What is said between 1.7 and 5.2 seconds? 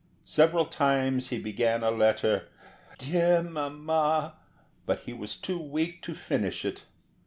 a letter, "Dear Mamma," but he